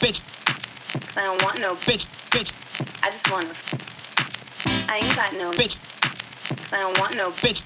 bitch. 0.00 0.20
Cause 1.06 1.16
I 1.16 1.24
don't 1.24 1.42
want 1.42 1.60
no 1.60 1.74
bitch, 1.76 2.06
bitch. 2.30 2.52
I 3.02 3.10
just 3.10 3.30
wanna. 3.30 3.54
I 4.88 4.98
ain't 4.98 5.14
got 5.14 5.32
no 5.34 5.52
bitch. 5.52 5.78
Cause 6.56 6.72
I 6.72 6.80
don't 6.80 6.98
want 6.98 7.16
no 7.16 7.30
bitch. 7.30 7.62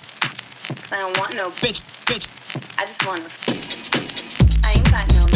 Cause 0.82 0.92
I 0.92 0.98
don't 0.98 1.18
want 1.18 1.34
no 1.34 1.50
bitch, 1.50 1.80
bitch. 2.04 2.26
I 2.78 2.84
just 2.84 3.06
wanna. 3.06 3.28
I 4.64 4.72
ain't 4.72 4.90
got 4.90 5.08
no. 5.14 5.33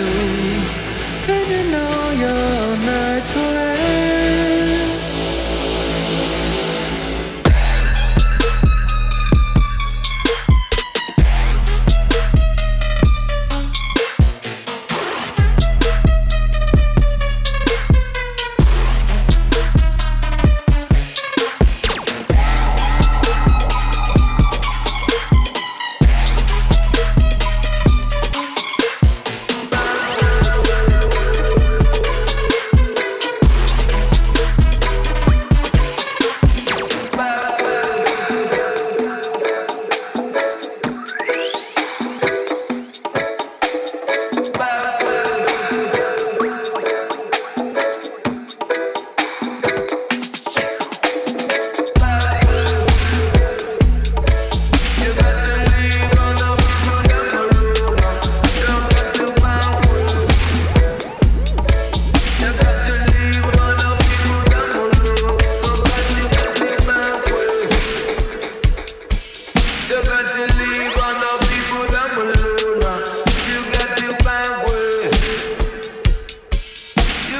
soon 0.00 0.29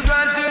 you 0.00 0.06
got 0.06 0.34
to 0.34 0.49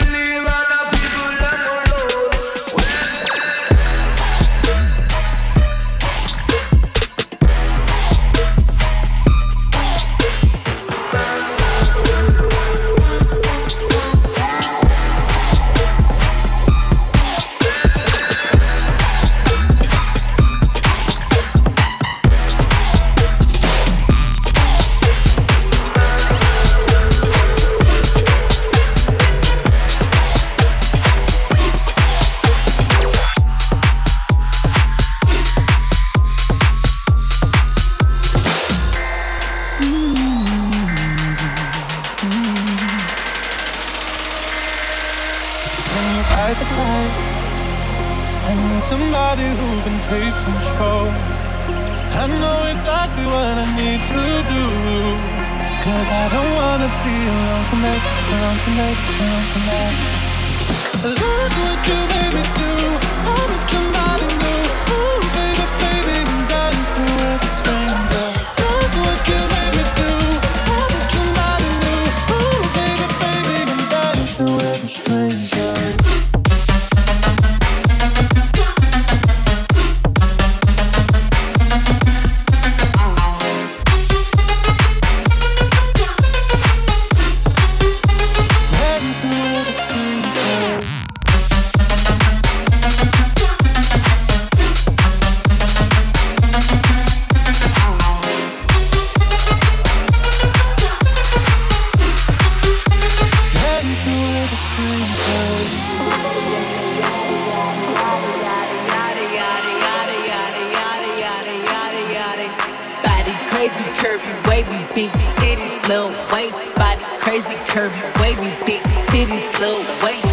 curvy, 117.70 118.02
wavy, 118.20 118.50
big 118.66 118.82
titties, 119.06 119.58
little 119.60 119.84
waist. 120.04 120.26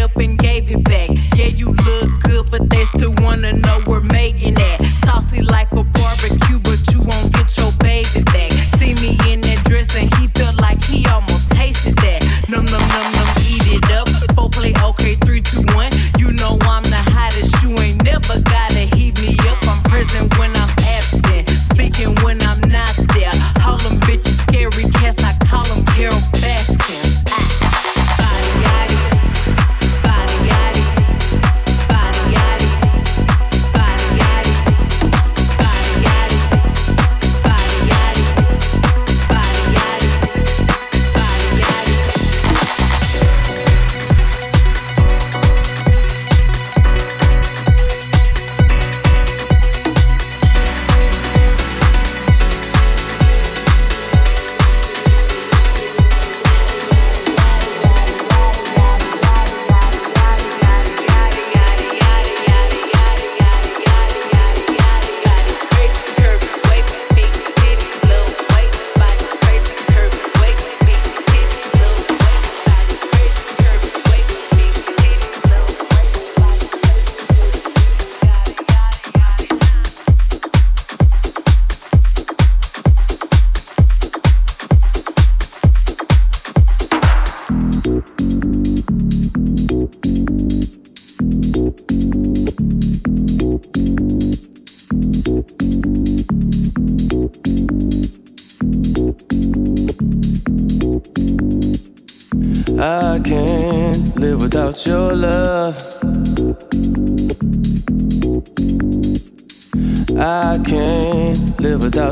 Up 0.00 0.16
and 0.16 0.38
gave 0.38 0.70
it 0.70 0.84
back. 0.84 1.10
Yeah, 1.36 1.46
you 1.46 1.72
look 1.72 2.20
good, 2.20 2.50
but 2.50 2.68
they 2.70 2.84
still 2.84 3.14
wanna 3.18 3.52
know 3.54 3.82
we're 3.86 4.00
making 4.00 4.54
that. 4.54 4.84
Saucy 5.04 5.42
like 5.42 5.70
a 5.72 5.84
barbecue, 5.84 6.58
but 6.60 6.80
you 6.92 7.00
won't 7.00 7.25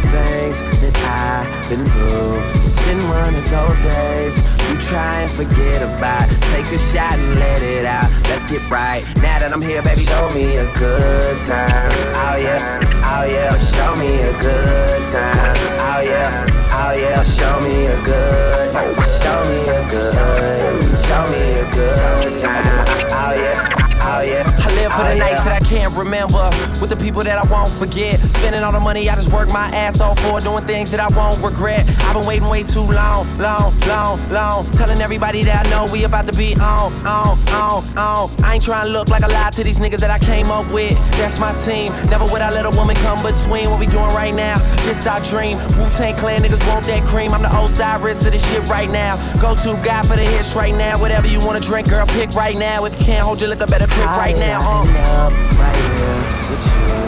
The 0.00 0.10
things 0.10 0.62
that 0.62 0.94
I've 1.02 1.68
been 1.68 1.84
through, 1.90 2.38
it's 2.62 2.78
been 2.86 3.02
one 3.08 3.34
of 3.34 3.44
those 3.50 3.78
days 3.80 4.38
you 4.68 4.76
try 4.78 5.22
and 5.22 5.30
forget 5.30 5.82
about. 5.82 6.28
Take 6.54 6.66
a 6.70 6.78
shot 6.78 7.14
and 7.18 7.38
let 7.38 7.62
it 7.62 7.84
out. 7.84 8.08
Let's 8.24 8.50
get 8.50 8.62
right. 8.70 9.02
Now 9.16 9.38
that 9.38 9.50
I'm 9.52 9.62
here, 9.62 9.82
baby, 9.82 10.04
oh, 10.08 10.26
oh, 10.26 10.28
show 10.28 10.34
me 10.34 10.56
a 10.56 10.66
good 10.78 11.38
time. 11.46 11.92
Oh 12.14 12.36
yeah, 12.36 12.80
oh 13.06 13.24
yeah. 13.26 13.54
Show 13.58 13.92
me 13.96 14.22
a 14.22 14.32
good 14.38 15.02
time. 15.10 15.56
Oh 15.82 16.00
yeah, 16.04 16.46
oh 16.72 16.92
yeah. 16.94 17.22
Show 17.24 17.58
me 17.60 17.86
a 17.86 17.98
good, 18.04 18.74
show 19.18 19.40
me 19.50 19.58
a 19.68 19.82
good, 19.88 21.00
show 21.00 21.24
me 21.32 21.42
a 21.58 21.70
good 21.70 22.34
time. 22.40 23.06
Oh 23.10 23.34
yeah. 23.34 23.87
Oh, 24.08 24.22
yeah. 24.22 24.40
I 24.64 24.72
live 24.72 24.92
for 24.96 25.04
the 25.04 25.12
oh, 25.12 25.18
nights 25.20 25.44
that 25.44 25.52
I 25.52 25.60
can't 25.60 25.92
remember. 25.92 26.40
With 26.80 26.88
the 26.88 26.96
people 26.96 27.22
that 27.24 27.36
I 27.36 27.44
won't 27.44 27.68
forget. 27.68 28.16
Spending 28.40 28.62
all 28.64 28.72
the 28.72 28.80
money 28.80 29.08
I 29.08 29.14
just 29.14 29.30
work 29.30 29.52
my 29.52 29.68
ass 29.76 30.00
off 30.00 30.18
for. 30.24 30.40
Doing 30.40 30.64
things 30.64 30.90
that 30.92 31.00
I 31.00 31.08
won't 31.12 31.36
regret. 31.44 31.84
I've 32.08 32.16
been 32.16 32.26
waiting 32.26 32.48
way 32.48 32.62
too 32.62 32.88
long, 32.88 33.28
long, 33.36 33.76
long, 33.84 34.16
long. 34.30 34.64
Telling 34.72 35.00
everybody 35.04 35.42
that 35.44 35.66
I 35.66 35.68
know 35.68 35.84
we 35.92 36.04
about 36.04 36.26
to 36.26 36.36
be 36.38 36.54
on, 36.56 36.88
on, 37.04 37.36
on, 37.52 37.84
on. 37.98 38.30
I 38.42 38.54
ain't 38.54 38.64
trying 38.64 38.86
to 38.86 38.92
look 38.92 39.08
like 39.08 39.24
a 39.24 39.28
lie 39.28 39.50
to 39.52 39.62
these 39.62 39.78
niggas 39.78 40.00
that 40.00 40.10
I 40.10 40.18
came 40.18 40.48
up 40.48 40.72
with. 40.72 40.96
That's 41.20 41.38
my 41.38 41.52
team. 41.52 41.92
Never 42.08 42.24
would 42.32 42.40
I 42.40 42.48
let 42.50 42.64
a 42.64 42.72
woman 42.80 42.96
come 43.04 43.20
between 43.20 43.68
what 43.68 43.78
we 43.78 43.86
doing 43.86 44.08
right 44.16 44.32
now. 44.32 44.56
This 44.88 45.06
our 45.06 45.20
dream. 45.20 45.58
Wu 45.76 45.84
Tang 45.92 46.16
Clan 46.16 46.40
niggas 46.40 46.64
want 46.66 46.86
that 46.86 47.04
cream. 47.04 47.32
I'm 47.32 47.42
the 47.42 47.52
Osiris 47.52 48.24
of 48.24 48.32
this 48.32 48.40
shit 48.48 48.66
right 48.70 48.88
now. 48.88 49.20
Go 49.36 49.54
to 49.54 49.76
God 49.84 50.08
for 50.08 50.16
the 50.16 50.24
hits 50.24 50.56
right 50.56 50.74
now. 50.74 50.98
Whatever 50.98 51.26
you 51.26 51.44
wanna 51.44 51.60
drink, 51.60 51.90
girl, 51.90 52.06
pick 52.06 52.32
right 52.32 52.56
now. 52.56 52.86
If 52.86 52.98
you 52.98 53.04
can't 53.04 53.24
hold 53.24 53.40
your 53.40 53.50
liquor, 53.50 53.66
better 53.66 53.86
quick 53.98 54.16
right 54.16 54.38
now, 54.38 54.58
huh? 54.62 54.86
up 55.26 55.32
right 55.58 55.82
here 55.98 56.22
with 56.50 56.62
you. 56.62 56.98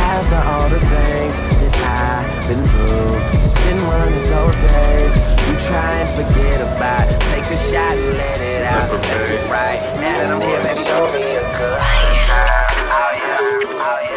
After 0.00 0.40
all 0.48 0.68
the 0.68 0.80
things 0.80 1.40
that 1.40 1.74
I've 1.84 2.48
been 2.48 2.64
through, 2.72 3.20
it's 3.36 3.56
been 3.64 3.80
one 3.86 4.12
of 4.12 4.24
those 4.24 4.56
days 4.56 5.12
you 5.48 5.54
try 5.60 6.00
and 6.00 6.08
forget 6.08 6.58
about. 6.60 7.04
Take 7.32 7.44
a 7.52 7.56
shot 7.56 7.92
and 7.92 8.16
let 8.16 8.40
it 8.40 8.62
out. 8.64 8.90
Let's 8.92 9.28
get 9.28 9.44
right. 9.50 9.80
Now 10.00 10.16
that 10.16 10.30
I'm 10.32 10.40
here, 10.40 10.60
baby, 10.62 10.80
show 10.80 11.04
me 11.12 11.36
a 11.36 11.44
good 11.52 11.80
time. 11.80 12.52
Oh 12.92 13.10
yeah, 13.16 13.36
oh 13.40 13.98
yeah, 14.04 14.11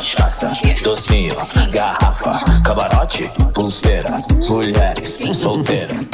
Cachaça, 0.00 0.50
docinho, 0.82 1.36
garrafa, 1.70 2.40
camarote, 2.64 3.30
pulseira, 3.52 4.16
mulheres 4.48 5.20
solteiras. 5.34 6.08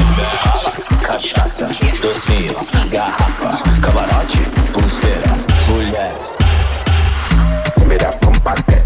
Cachaça, 1.04 1.70
docinho, 2.02 2.52
garrafa, 2.90 3.62
camarote, 3.80 4.38
pulseira, 4.72 5.30
mulheres. 5.68 6.36
Comparte, 7.86 8.10
comparte, 8.18 8.82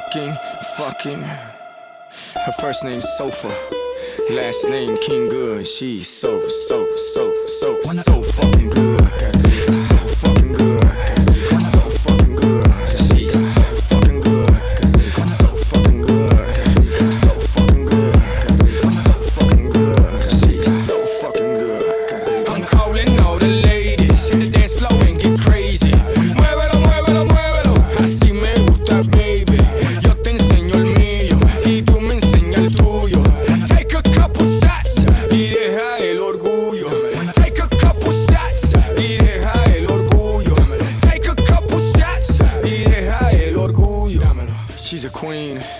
fucking, 0.00 0.32
fucking. 0.76 1.22
Her 1.22 2.52
first 2.60 2.84
name's 2.84 3.08
Sofa, 3.16 3.48
last 4.30 4.64
name 4.68 4.96
King 4.98 5.28
Good. 5.28 5.66
She's 5.66 6.08
so 6.08 6.48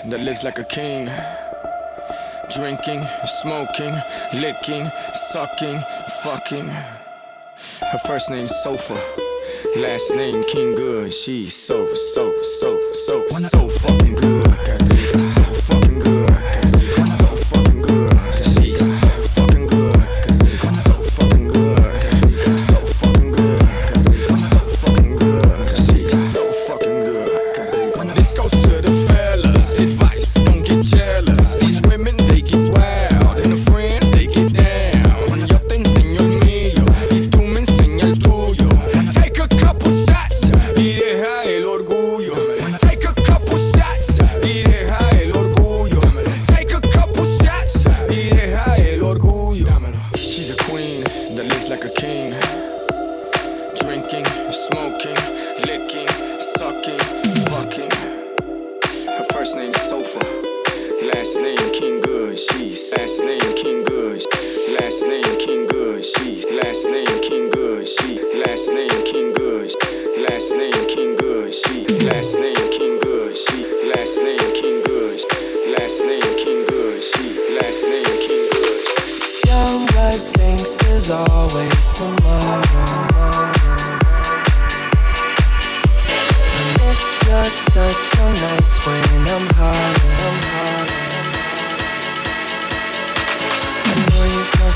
that 0.07 0.21
lives 0.21 0.45
like 0.45 0.59
a 0.59 0.65
king. 0.65 1.07
Drinking, 2.55 3.03
smoking, 3.43 3.95
licking, 4.35 4.85
sucking, 5.33 5.79
fucking. 6.23 6.69
Her 7.93 7.99
first 8.07 8.31
name's 8.31 8.55
Sofa, 8.63 8.99
last 9.77 10.15
name 10.15 10.43
King 10.45 10.75
Good. 10.75 11.13
She's 11.13 11.55
so, 11.55 11.95
so, 11.95 12.33
so, 12.61 12.93
so, 13.07 13.29
so 13.29 13.69
fucking 13.69 14.15
good. 14.15 14.90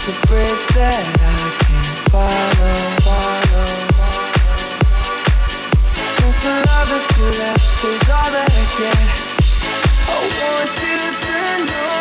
It's 0.07 0.23
a 0.23 0.27
bridge 0.27 0.67
that 0.75 1.01
I 1.01 1.49
can't 1.65 1.99
follow. 2.13 2.77
follow. 3.09 3.73
Since 6.21 6.45
the 6.45 6.53
love 6.69 6.89
that 6.93 7.07
you 7.17 7.25
left 7.41 7.85
is 7.89 8.05
all 8.13 8.31
that 8.37 8.53
I 8.53 8.65
get, 8.77 9.01
oh, 10.13 10.29
I 10.29 10.49
want 10.53 10.73
you 10.77 10.93
to 10.99 11.11
turn. 11.25 11.94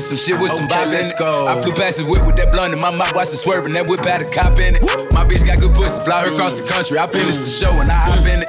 Some 0.00 0.16
shit 0.16 0.40
with 0.40 0.50
some 0.50 0.64
Okay, 0.64 0.74
bop 0.74 0.86
in 0.86 0.92
let's 0.92 1.10
it. 1.10 1.18
go. 1.18 1.46
I 1.46 1.60
flew 1.60 1.72
past 1.72 1.98
the 1.98 2.04
whip 2.04 2.24
with 2.26 2.34
that 2.36 2.50
blunt 2.50 2.72
in 2.72 2.80
my 2.80 2.90
mouth, 2.90 3.14
watched 3.14 3.32
it 3.32 3.36
swerving. 3.36 3.72
That 3.74 3.86
whip 3.86 4.00
had 4.00 4.22
a 4.22 4.30
cop 4.32 4.58
in 4.58 4.76
it. 4.76 4.82
My 5.12 5.24
bitch 5.24 5.44
got 5.46 5.60
good 5.60 5.74
pussy, 5.74 6.02
fly 6.04 6.24
her 6.24 6.32
across 6.32 6.54
the 6.54 6.64
country. 6.64 6.98
I 6.98 7.06
finished 7.06 7.40
the 7.40 7.46
show 7.50 7.70
and 7.78 7.88
I 7.88 7.94
hop 7.94 8.18
in 8.26 8.40
it. 8.42 8.48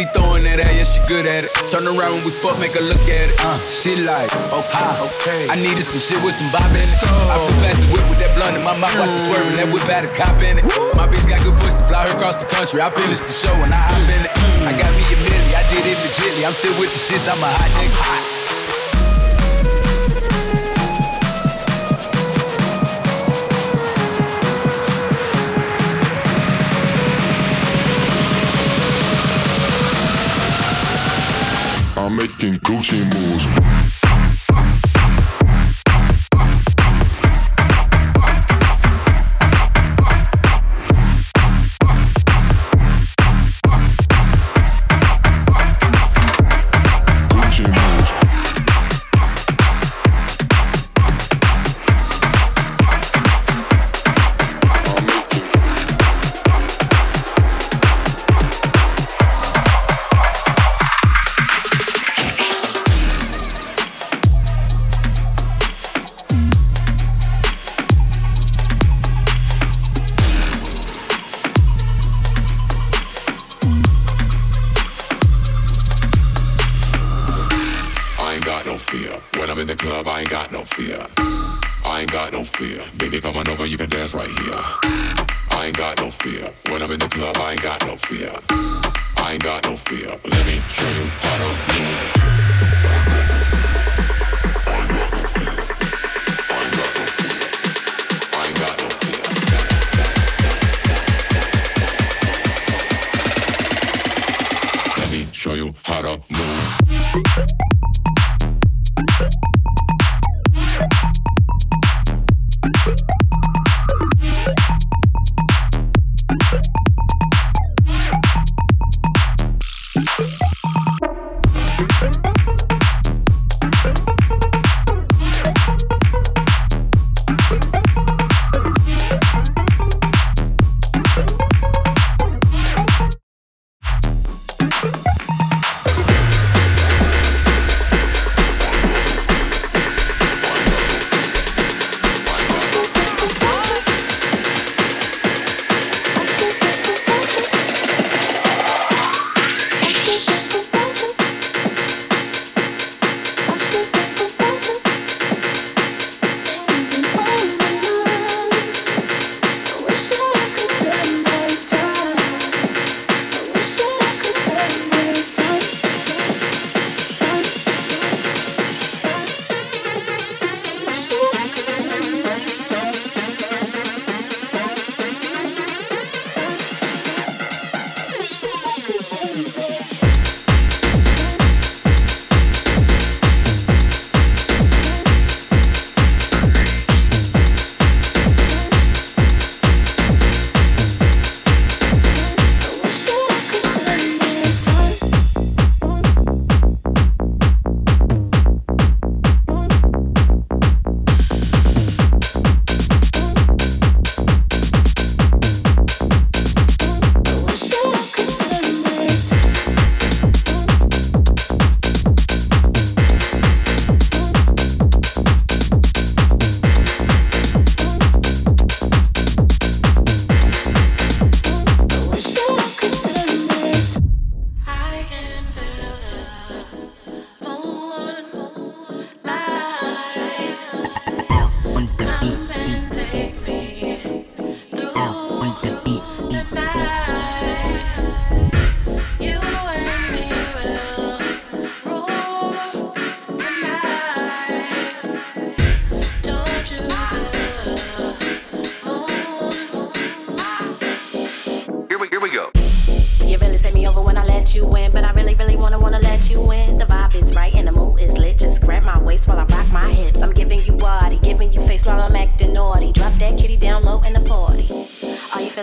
Be 0.00 0.08
throwing 0.16 0.48
that 0.48 0.56
at, 0.64 0.72
yeah, 0.72 0.88
she 0.88 0.96
good 1.12 1.28
at 1.28 1.44
it. 1.44 1.52
Turn 1.68 1.84
around 1.84 2.16
when 2.16 2.24
we 2.24 2.32
fuck, 2.40 2.56
make 2.56 2.72
her 2.72 2.80
look 2.80 3.04
at 3.04 3.28
it. 3.28 3.36
Uh, 3.44 3.60
she 3.60 4.00
like, 4.00 4.32
okay, 4.48 4.92
okay. 4.96 5.44
I 5.52 5.60
needed 5.60 5.84
some 5.84 6.00
shit 6.00 6.16
with 6.24 6.32
some 6.32 6.48
bop 6.48 6.72
in 6.72 6.80
it. 6.80 6.96
I 7.28 7.36
flew 7.36 7.52
past 7.60 7.84
the 7.84 7.88
whip 7.92 8.08
with 8.08 8.16
that 8.24 8.32
blunt 8.32 8.56
in 8.56 8.64
my 8.64 8.72
mouth, 8.72 8.96
watched 8.96 9.12
it 9.12 9.28
swerving. 9.28 9.60
That 9.60 9.68
whip 9.68 9.84
had 9.84 10.08
a 10.08 10.12
cop 10.16 10.40
in 10.40 10.56
it. 10.56 10.64
My 10.96 11.04
bitch 11.04 11.28
got 11.28 11.44
good 11.44 11.52
pussy, 11.60 11.84
fly 11.84 12.08
her 12.08 12.16
across 12.16 12.40
the 12.40 12.48
country. 12.48 12.80
I 12.80 12.88
finished 12.88 13.28
the 13.28 13.36
show 13.44 13.52
and 13.60 13.76
I 13.76 13.80
hop 13.92 14.08
in 14.08 14.24
it. 14.24 14.32
I 14.64 14.72
got 14.72 14.88
me 14.96 15.04
a 15.04 15.16
milli, 15.20 15.52
I 15.52 15.68
did 15.68 15.84
it 15.84 16.00
legitly. 16.00 16.48
I'm 16.48 16.56
still 16.56 16.72
with 16.80 16.88
the 16.88 16.96
shits, 16.96 17.28
I'm 17.28 17.36
a 17.36 17.50
hot 17.52 17.68
nigga. 17.76 18.39
I'm 32.42 32.52
making 32.52 32.60
Gucci 32.60 33.04
moves. 33.04 33.99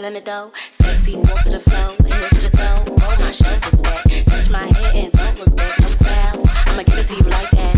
in 0.07 0.13
the 0.13 0.21
dough. 0.21 0.51
Sexy, 0.71 1.15
walk 1.15 1.43
to 1.43 1.51
the 1.51 1.59
flow, 1.59 1.89
head 2.07 2.31
to 2.31 2.49
the 2.49 2.57
toe. 2.57 2.83
Roll 2.87 3.17
my 3.19 3.31
shoulders 3.31 3.81
back, 3.81 4.03
touch 4.25 4.49
my 4.49 4.65
head 4.65 4.95
and 4.95 5.11
don't 5.11 5.37
look 5.39 5.55
back. 5.57 5.79
No 5.81 5.87
styles, 5.87 6.45
I'ma 6.65 6.83
give 6.83 6.97
it 6.97 7.07
to 7.07 7.15
you 7.15 7.23
like 7.23 7.51
that. 7.51 7.75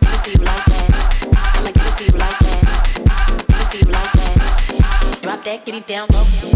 Give 0.00 0.12
it 0.12 0.24
to 0.24 0.30
you 0.30 0.44
like 0.44 0.64
that. 0.66 0.90
I'ma 1.56 1.70
give 1.70 1.86
it 1.86 1.96
to 1.96 2.04
you 2.04 2.18
like 2.18 2.38
that. 2.40 2.64
Give 3.48 3.60
it 3.60 3.70
to 3.70 3.78
you 3.78 3.90
like 3.90 4.12
that. 4.12 5.18
Drop 5.22 5.44
that, 5.44 5.64
get 5.64 5.74
it 5.74 5.86
down 5.86 6.08
low. 6.12 6.47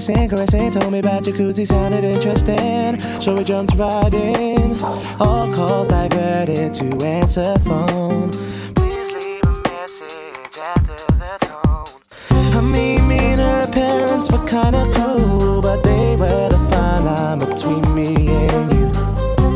Down, 0.00 0.28
started 0.28 0.28
kissing, 0.28 0.28
caressing. 0.28 0.70
Told 0.70 0.92
me 0.92 0.98
about 0.98 1.24
jacuzzi, 1.24 1.66
sounded 1.66 2.04
interesting. 2.04 3.00
So 3.20 3.34
we 3.34 3.44
jumped 3.44 3.74
right 3.76 4.12
in. 4.12 4.78
All 5.20 5.46
calls 5.54 5.88
diverted 5.88 6.74
to 6.74 7.04
answer 7.04 7.58
phone. 7.60 8.30
Please 8.74 9.14
leave 9.14 9.44
a 9.44 9.62
message 9.68 10.58
after 10.58 10.96
the 11.18 11.38
tone. 11.40 12.00
I 12.30 12.60
mean, 12.62 13.08
me 13.08 13.18
and 13.18 13.40
her 13.40 13.66
parents 13.72 14.30
were 14.30 14.44
kinda 14.46 14.88
cool, 14.94 15.62
but 15.62 15.82
they 15.82 16.16
were 16.16 16.48
the 16.48 16.58
fine 16.70 17.04
line 17.04 17.38
between 17.38 17.94
me 17.94 18.28
and 18.28 18.72
you. 18.72 18.86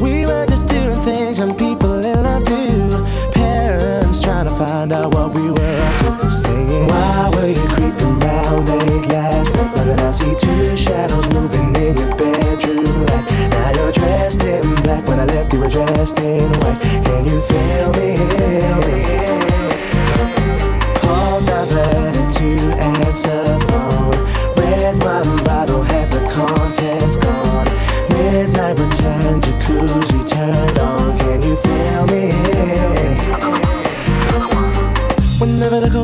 We 0.00 0.26
were 0.26 0.46
just 0.46 0.66
doing 0.68 1.00
things 1.00 1.38
young 1.38 1.54
people 1.54 2.04
in 2.04 2.22
love 2.22 2.44
do. 2.44 3.04
Parents 3.32 4.20
trying 4.20 4.46
to 4.46 4.54
find 4.56 4.92
out 4.92 5.14
what 5.14 5.34
we 5.34 5.50
were 5.50 5.78
up 5.86 6.20
to. 6.20 6.30
Saying, 6.30 6.86
Why 6.88 7.30
were 7.34 7.48
you 7.48 7.66
creeping 7.68 8.18
round 8.20 8.68
late 8.68 9.08
last 9.08 9.54
night? 9.54 9.63
I 10.00 10.10
see 10.12 10.34
two 10.34 10.76
shadows 10.76 11.28
moving 11.32 11.74
in 11.76 11.96
your 11.96 12.14
bedroom 12.16 13.06
light. 13.06 13.24
Now 13.50 13.70
you're 13.76 13.92
dressed 13.92 14.42
in 14.42 14.74
black. 14.82 15.06
When 15.06 15.20
I 15.20 15.24
left, 15.26 15.52
you 15.52 15.60
were 15.60 15.68
dressed 15.68 16.18
in 16.20 16.50
white. 16.60 16.80
Can 17.04 17.24
you 17.24 17.40
feel 17.40 17.92
me? 17.98 18.16
calls 21.00 21.44
diverted 21.44 22.30
to 22.38 22.48
answer 22.80 23.63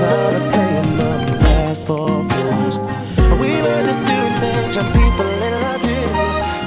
I 0.00 0.30
to 0.32 0.40
them 0.96 1.76
for 1.86 2.06
fools. 2.30 2.78
We 3.42 3.50
were 3.62 3.82
just 3.82 4.02
doing 4.06 4.34
things 4.42 4.76
young 4.76 4.90
people. 4.94 5.26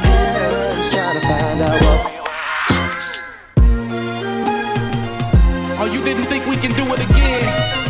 Parents 0.04 0.92
to 1.14 1.22
find 1.22 1.62
Oh, 5.80 5.90
you 5.92 6.04
didn't 6.04 6.26
think 6.26 6.46
we 6.46 6.58
can 6.58 6.74
do 6.76 6.94
it 6.94 7.00
again? 7.00 7.81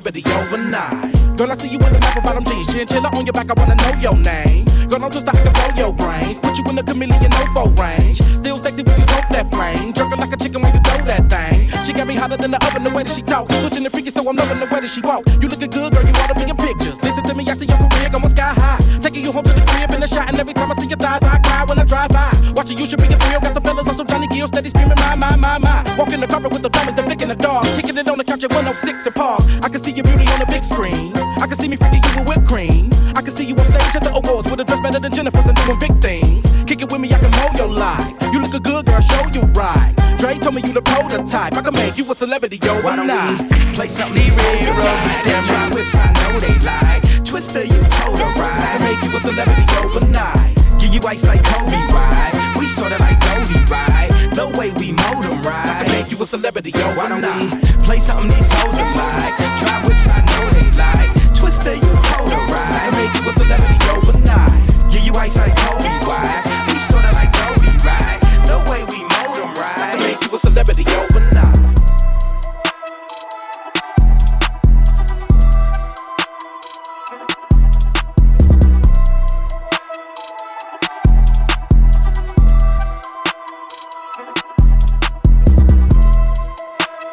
Celebrity 0.00 0.24
overnight. 0.40 1.36
Girl, 1.36 1.50
I 1.50 1.54
see 1.54 1.68
you 1.68 1.78
in 1.78 1.92
the 1.92 2.00
map 2.00 2.22
bottom 2.22 2.44
jeans. 2.44 2.66
Chinchilla 2.72 3.10
on 3.16 3.26
your 3.26 3.32
back, 3.32 3.50
I 3.50 3.54
wanna 3.56 3.74
know 3.76 3.92
your 4.00 4.16
name. 4.16 4.64
Girl, 4.88 4.98
don't 4.98 5.12
just 5.12 5.28
I 5.28 5.32
can 5.32 5.52
blow 5.52 5.68
your 5.76 5.92
brains. 5.92 6.38
Put 6.38 6.56
you 6.56 6.64
in 6.68 6.76
the 6.76 6.82
chameleon 6.82 7.30
no 7.30 7.44
foe 7.54 7.70
range. 7.76 8.18
Still 8.40 8.58
sexy 8.58 8.82
when 8.82 8.96
you 8.96 9.04
smoke 9.04 9.28
that 9.30 9.50
flame. 9.50 9.92
Jerking 9.92 10.18
like 10.18 10.32
a 10.32 10.36
chicken 10.36 10.62
when 10.62 10.72
you 10.72 10.80
throw 10.80 11.04
that 11.04 11.28
thing. 11.28 11.68
She 11.84 11.92
got 11.92 12.06
me 12.06 12.14
hotter 12.14 12.36
than 12.36 12.50
the 12.50 12.60
oven 12.66 12.82
the 12.84 12.90
way 12.90 13.02
that 13.02 13.14
she 13.14 13.22
talk. 13.22 13.50
Switching 13.60 13.84
the 13.84 13.90
freaky, 13.90 14.10
so 14.10 14.26
I'm 14.28 14.36
loving 14.36 14.58
the 14.60 14.66
way 14.72 14.80
that 14.80 14.88
she 14.88 15.00
walk. 15.00 15.22
You 15.40 15.48
looking 15.48 15.70
good, 15.70 15.92
girl, 15.92 16.04
you 16.04 16.14
ought 16.16 16.32
to 16.32 16.34
be 16.34 16.48
in 16.48 16.56
pictures. 16.56 16.96
Listen 17.02 17.24
to 17.24 17.34
me, 17.34 17.44
I 17.48 17.54
see 17.54 17.66
your 17.66 17.76
career 17.76 18.08
going 18.08 18.28
sky 18.28 18.54
high. 18.56 18.80
Taking 19.04 19.22
you 19.24 19.32
home 19.32 19.44
to 19.44 19.52
the 19.52 19.64
crib 19.68 19.90
in 19.92 20.02
a 20.02 20.08
shot, 20.08 20.28
and 20.28 20.38
every 20.40 20.54
time 20.54 20.72
I 20.72 20.74
see 20.80 20.88
your 20.88 20.98
thighs, 20.98 21.22
I 21.22 21.38
cry 21.44 21.64
when 21.68 21.78
I 21.78 21.84
drive 21.84 22.10
by. 22.10 22.32
Watching 22.56 22.78
you 22.78 22.86
should 22.86 23.00
be 23.00 23.12
a 23.12 23.18
thrill. 23.20 23.40
Got 23.40 23.54
the 23.54 23.60
fellas 23.60 23.88
on 23.88 23.99
Johnny 24.40 24.48
steady 24.48 24.68
screaming, 24.70 24.96
my, 24.96 25.14
my, 25.14 25.36
my, 25.36 25.58
my. 25.58 25.84
Walking 25.98 26.20
the 26.20 26.26
carpet 26.26 26.50
with 26.50 26.62
the 26.62 26.70
diamonds, 26.70 26.96
they 26.96 27.04
flicking 27.06 27.28
the 27.28 27.34
dog. 27.34 27.64
Kicking 27.76 27.98
it 27.98 28.08
on 28.08 28.16
the 28.16 28.24
couch 28.24 28.42
at 28.42 28.50
106 28.50 29.04
and 29.04 29.14
Park. 29.14 29.42
I 29.60 29.68
can 29.68 29.78
see 29.82 29.92
your 29.92 30.04
beauty 30.04 30.24
on 30.32 30.40
the 30.40 30.46
big 30.46 30.64
screen. 30.64 31.12
I 31.14 31.46
can 31.46 31.56
see 31.56 31.68
me 31.68 31.76
freaking 31.76 32.00
you 32.00 32.24
with 32.24 32.28
whipped 32.38 32.48
cream. 32.48 32.88
I 33.14 33.20
can 33.20 33.32
see 33.32 33.44
you 33.44 33.54
on 33.54 33.66
stage 33.66 33.96
at 33.96 34.02
the 34.02 34.12
awards 34.16 34.50
with 34.50 34.60
a 34.60 34.64
dress 34.64 34.80
better 34.80 34.98
than 34.98 35.12
Jennifer's 35.12 35.44
and 35.44 35.56
doing 35.60 35.78
big 35.78 35.92
things. 36.00 36.48
Kick 36.64 36.80
it 36.80 36.90
with 36.90 37.00
me, 37.02 37.12
I 37.12 37.18
can 37.18 37.30
mold 37.36 37.52
your 37.58 37.68
life. 37.68 38.08
You 38.32 38.40
look 38.40 38.54
a 38.54 38.60
good 38.60 38.86
girl, 38.86 39.00
show 39.00 39.28
you 39.28 39.42
right. 39.52 39.92
Dre 40.16 40.38
told 40.38 40.54
me 40.54 40.62
you 40.64 40.72
the 40.72 40.82
prototype. 40.82 41.52
I 41.52 41.60
can 41.60 41.74
make 41.74 41.98
you 41.98 42.10
a 42.10 42.14
celebrity 42.14 42.56
yo, 42.64 42.80
Why 42.80 42.96
overnight. 42.96 43.44
play 43.76 43.88
something 43.88 44.24
hoes 44.24 44.68
are 44.72 44.80
like? 44.80 45.44
Try 45.44 45.68
whips, 45.68 45.94
I 45.94 46.08
know 46.16 46.40
they 46.40 46.56
like. 46.64 47.02
Twista, 47.28 47.60
you 47.60 47.80
told 47.92 48.16
her 48.16 48.32
right. 48.40 48.80
Make 48.88 49.04
you 49.04 49.14
a 49.14 49.20
celebrity 49.20 49.66
overnight. 49.84 50.56
Give 50.80 50.94
you 50.94 51.00
ice 51.04 51.26
like 51.26 51.44
Kobe, 51.44 51.76
right? 51.92 52.39
We 52.60 52.66
sorta 52.66 52.98
like 52.98 53.18
Goldie, 53.20 53.64
right? 53.72 54.10
The 54.34 54.46
way 54.46 54.70
we 54.72 54.92
mold 54.92 55.24
'em 55.24 55.38
I 55.38 55.48
right. 55.48 55.80
can 55.80 55.92
make 55.92 56.10
you 56.10 56.22
a 56.22 56.26
celebrity 56.26 56.72
yo, 56.76 56.94
Why 56.94 57.08
don't 57.08 57.22
we 57.24 57.58
play 57.86 57.98
something 57.98 58.28
these 58.28 58.52
hoes 58.52 58.78
are 58.78 58.94
like? 59.00 59.34
Try 59.60 59.80
whips, 59.86 60.06
I 60.12 60.20
know 60.28 60.50
they 60.50 60.68
like. 60.76 61.08
Twista, 61.32 61.72
you 61.74 61.92
told 62.04 62.28
her 62.28 62.44
right. 62.52 62.92
Make 63.00 63.16
you 63.16 63.30
a 63.30 63.32
celebrity 63.32 63.76
overnight. 63.88 64.90
Give 64.90 65.02
you 65.06 65.14
ice 65.14 65.38
like 65.38 65.56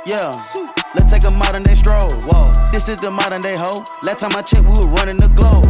Yeah, 0.08 0.32
let's 0.96 1.12
take 1.12 1.24
a 1.30 1.34
modern 1.36 1.64
day 1.64 1.76
stroll. 1.76 2.12
Whoa, 2.28 2.52
this 2.72 2.90
is 2.90 3.00
the 3.00 3.12
modern 3.12 3.42
day 3.42 3.56
hoe. 3.56 3.84
Last 4.02 4.20
time 4.20 4.36
I 4.36 4.42
checked, 4.42 4.64
we 4.64 4.76
were 4.78 4.92
running 4.96 5.18
the 5.18 5.30
globe. 5.30 5.66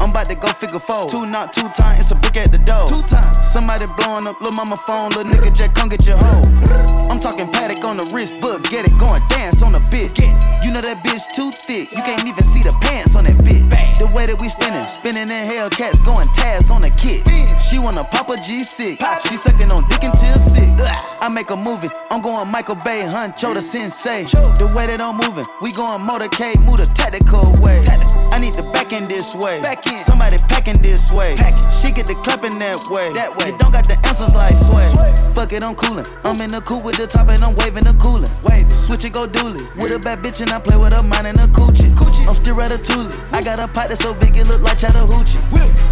I'm 0.00 0.10
about 0.10 0.26
to 0.26 0.34
go 0.34 0.48
figure 0.48 0.80
four. 0.80 1.08
Two 1.08 1.26
not 1.26 1.52
two 1.52 1.68
times, 1.70 2.00
it's 2.00 2.10
a 2.10 2.16
brick 2.16 2.36
at 2.36 2.50
the 2.50 2.58
door. 2.58 2.88
Two 2.88 3.02
times. 3.08 3.36
Somebody 3.46 3.86
blowing 3.98 4.26
up 4.26 4.40
little 4.40 4.56
mama 4.56 4.76
phone, 4.76 5.10
little 5.10 5.30
nigga 5.30 5.54
Jack, 5.54 5.74
come 5.74 5.88
get 5.88 6.06
your 6.06 6.16
hoe. 6.16 6.42
I'm 7.10 7.20
talking 7.20 7.50
Patek 7.52 7.84
on 7.84 7.96
the 7.96 8.08
wrist, 8.14 8.40
book, 8.40 8.62
get 8.70 8.86
it 8.86 8.96
going, 8.98 9.20
dance 9.28 9.62
on 9.62 9.72
the 9.72 9.82
bit. 9.90 10.16
You 10.64 10.72
know 10.72 10.80
that 10.80 11.02
bitch 11.04 11.24
too 11.34 11.50
thick, 11.50 11.90
you 11.90 12.02
can't 12.02 12.24
even 12.26 12.44
see 12.44 12.62
the 12.62 12.72
pants 12.80 13.16
on 13.16 13.24
that 13.24 13.36
bitch. 13.44 13.64
The 13.98 14.06
way 14.06 14.26
that 14.26 14.40
we 14.40 14.48
spinning, 14.48 14.84
spinning 14.84 15.28
in 15.28 15.44
Hellcats, 15.48 16.00
going 16.04 16.26
tabs 16.34 16.70
on 16.70 16.80
the 16.80 16.90
kit. 16.96 17.26
She 17.60 17.78
wanna 17.78 18.04
pop 18.04 18.28
a 18.30 18.34
G6, 18.34 18.96
she 19.28 19.36
sucking 19.36 19.70
on 19.70 19.84
dick 19.88 20.02
until 20.02 20.36
six. 20.36 20.70
I 21.20 21.28
make 21.28 21.50
a 21.50 21.56
movie, 21.56 21.90
I'm 22.10 22.22
going 22.22 22.48
Michael 22.48 22.76
Bay, 22.76 23.02
Huncho 23.04 23.52
the 23.54 23.60
sensei. 23.60 24.24
The 24.58 24.66
way 24.66 24.86
that 24.86 25.00
I'm 25.00 25.16
moving, 25.16 25.46
we 25.60 25.72
going 25.72 26.02
motorcade, 26.02 26.64
move 26.66 26.78
the 26.78 26.90
tactical 26.94 27.52
way. 27.62 27.80
I 27.86 28.19
need 28.40 28.54
the 28.54 28.64
back 28.72 28.92
end 28.92 29.08
this 29.08 29.36
way. 29.36 29.60
Somebody 30.00 30.36
packing 30.48 30.80
this 30.80 31.12
way. 31.12 31.36
She 31.68 31.92
get 31.92 32.08
the 32.08 32.16
clapping 32.24 32.58
that 32.58 32.80
way. 32.88 33.12
That 33.12 33.36
way. 33.36 33.52
You 33.52 33.58
don't 33.60 33.72
got 33.72 33.84
the 33.84 34.00
answers 34.08 34.32
like 34.32 34.56
sway. 34.56 34.88
Fuck 35.36 35.52
it, 35.52 35.62
I'm 35.62 35.76
coolin'. 35.76 36.08
I'm 36.24 36.40
in 36.40 36.50
the 36.50 36.60
coupe 36.64 36.82
with 36.82 36.96
the 36.96 37.06
top 37.06 37.28
and 37.28 37.42
I'm 37.44 37.54
waving 37.60 37.84
the 37.84 37.92
coolin'. 38.00 38.28
Wave 38.48 38.64
switch 38.72 39.04
it, 39.04 39.12
go 39.12 39.28
dually. 39.28 39.60
With 39.76 39.92
a 39.92 40.00
bad 40.00 40.24
bitch 40.24 40.40
and 40.40 40.50
I 40.50 40.58
play 40.58 40.76
with 40.80 40.96
a 40.96 41.02
mine 41.04 41.28
and 41.28 41.38
a 41.38 41.46
coochie. 41.52 41.92
I'm 42.26 42.34
still 42.34 42.56
ratatouille. 42.56 43.12
I 43.32 43.44
got 43.44 43.60
a 43.60 43.68
pot 43.68 43.92
that's 43.92 44.00
so 44.00 44.16
big 44.16 44.36
it 44.36 44.48
look 44.48 44.64
like 44.64 44.80
Chattahoochee. 44.80 45.40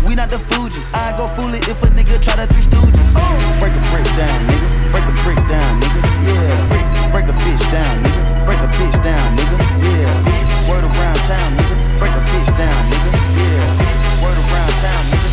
We 0.09 0.17
not 0.17 0.33
the 0.33 0.41
Fugees. 0.49 0.89
I 0.97 1.13
go 1.21 1.29
fool 1.37 1.53
it 1.53 1.69
if 1.69 1.79
a 1.85 1.89
nigga 1.93 2.17
try 2.23 2.37
to 2.41 2.49
three 2.49 2.65
stooges. 2.65 3.13
Oh. 3.17 3.37
Break 3.61 3.77
a 3.77 3.83
brick 3.93 4.09
down, 4.17 4.39
nigga. 4.49 4.69
Break 4.93 5.05
a 5.05 5.15
brick 5.21 5.41
down, 5.53 5.73
nigga. 5.85 6.01
Yeah. 6.25 7.13
Break 7.13 7.29
a 7.29 7.35
bitch 7.45 7.65
down, 7.73 7.95
nigga. 8.05 8.23
Break 8.47 8.61
a 8.61 8.69
bitch 8.79 8.99
down, 9.05 9.37
nigga. 9.37 9.57
Yeah. 9.85 10.71
Word 10.71 10.85
around 10.85 11.19
town, 11.29 11.51
nigga. 11.57 11.88
Break 11.99 12.13
a 12.13 12.21
bitch 12.31 12.59
down, 12.59 12.91
nigga. 12.91 13.13
Yeah. 13.39 14.23
Word 14.23 14.39
around 14.39 14.71
town, 14.81 15.05
nigga. 15.11 15.28